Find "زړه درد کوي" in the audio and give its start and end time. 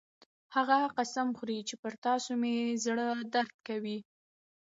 2.85-3.97